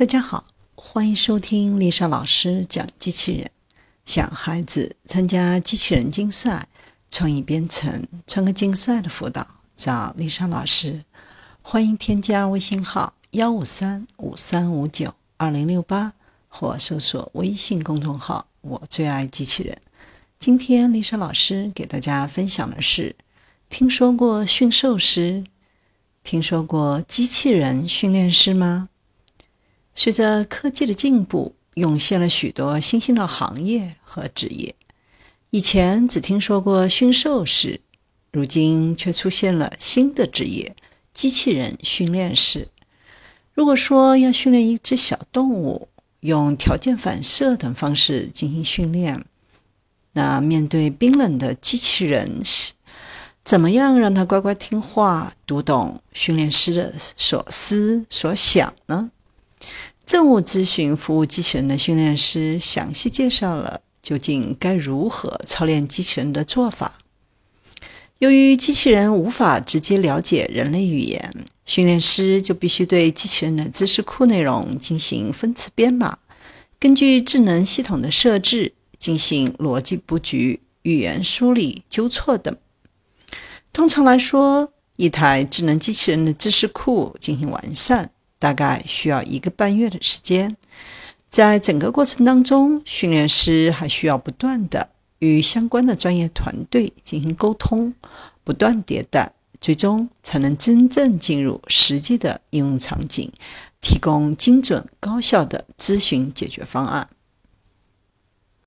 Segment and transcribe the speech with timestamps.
[0.00, 3.50] 大家好，欢迎收听丽莎老师讲机器人。
[4.06, 6.68] 想孩子参加机器人竞赛、
[7.10, 11.04] 创意编程、创客竞赛的辅导，找丽莎老师。
[11.60, 16.14] 欢迎添加微信号幺五三五三五九二零六八，
[16.48, 19.76] 或搜索微信公众号“我最爱机器人”。
[20.40, 23.14] 今天丽莎老师给大家分享的是：
[23.68, 25.44] 听说过驯兽师？
[26.24, 28.88] 听说过机器人训练师吗？
[30.02, 34.74] 随着科技的进步，涌现了许多新兴的行业和职业。
[35.50, 37.82] 以前只听说过驯兽师，
[38.32, 40.74] 如今却出现了新的职业——
[41.12, 42.68] 机器人训练师。
[43.52, 45.88] 如果说要训练一只小动物，
[46.20, 49.22] 用条件反射等方式进行训练，
[50.14, 52.72] 那面对冰冷的机器人时，
[53.44, 59.10] 怎么样让它乖乖听话，读懂训练师的所思所想呢？
[60.10, 66.98] 政务咨询服务机器人的训练师详细介绍了究竟该如何操练机器人的做法。
[68.18, 71.32] 由于机器人无法直接了解人类语言，
[71.64, 76.18] 训练师就必须对机器人的知识库内容进行分词编码，
[76.80, 82.56] 根据智能系统的设置进行逻辑布局、语言梳理、纠错等。
[83.72, 88.10] 通常来说，一台智能机器人的知识库进行完善。
[88.40, 90.56] 大概需要一个半月的时间，
[91.28, 94.88] 在整个过程当中，训练师还需要不断的
[95.20, 97.94] 与相关的专业团队进行沟通，
[98.42, 103.30] 不断迭代，最终才能真正进入实际的应用场景，
[103.82, 107.06] 提供精准高效的咨询解决方案。